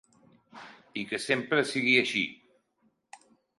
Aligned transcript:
I 1.01 1.03
que 1.11 1.19
sempre 1.27 1.61
sigui 1.73 1.95
així. 2.01 2.25